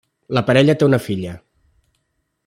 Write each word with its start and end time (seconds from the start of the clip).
La 0.37 0.41
parella 0.47 0.75
té 0.79 0.87
una 0.87 0.99
filla. 1.07 1.33